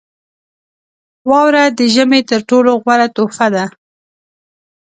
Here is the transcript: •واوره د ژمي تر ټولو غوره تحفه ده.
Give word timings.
•واوره 1.29 1.63
د 1.77 1.79
ژمي 1.93 2.21
تر 2.29 2.39
ټولو 2.49 2.71
غوره 2.81 3.07
تحفه 3.15 3.47
ده. 3.55 3.65